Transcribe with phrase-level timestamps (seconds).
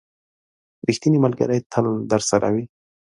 [0.87, 2.63] •ریښتینی ملګری تل درسره وي.